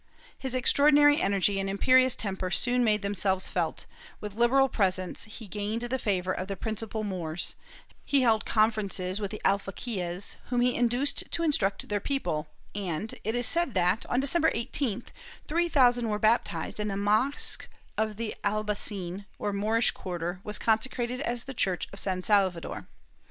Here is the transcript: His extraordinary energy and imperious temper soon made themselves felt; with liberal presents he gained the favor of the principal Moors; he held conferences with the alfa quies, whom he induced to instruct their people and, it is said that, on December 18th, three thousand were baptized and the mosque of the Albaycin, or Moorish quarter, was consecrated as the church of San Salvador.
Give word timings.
His 0.35 0.55
extraordinary 0.55 1.21
energy 1.21 1.59
and 1.59 1.69
imperious 1.69 2.15
temper 2.15 2.49
soon 2.49 2.83
made 2.83 3.03
themselves 3.03 3.47
felt; 3.47 3.85
with 4.19 4.33
liberal 4.33 4.67
presents 4.67 5.25
he 5.25 5.45
gained 5.47 5.83
the 5.83 5.99
favor 5.99 6.33
of 6.33 6.47
the 6.47 6.55
principal 6.55 7.03
Moors; 7.03 7.53
he 8.03 8.21
held 8.21 8.43
conferences 8.43 9.21
with 9.21 9.29
the 9.29 9.39
alfa 9.45 9.71
quies, 9.71 10.37
whom 10.45 10.61
he 10.61 10.73
induced 10.73 11.29
to 11.29 11.43
instruct 11.43 11.87
their 11.87 11.99
people 11.99 12.47
and, 12.73 13.13
it 13.23 13.35
is 13.35 13.45
said 13.45 13.75
that, 13.75 14.03
on 14.07 14.19
December 14.19 14.49
18th, 14.49 15.09
three 15.47 15.69
thousand 15.69 16.09
were 16.09 16.17
baptized 16.17 16.79
and 16.79 16.89
the 16.89 16.97
mosque 16.97 17.69
of 17.95 18.15
the 18.17 18.33
Albaycin, 18.43 19.25
or 19.37 19.53
Moorish 19.53 19.91
quarter, 19.91 20.41
was 20.43 20.57
consecrated 20.57 21.21
as 21.21 21.43
the 21.43 21.53
church 21.53 21.87
of 21.93 21.99
San 21.99 22.23
Salvador. 22.23 22.87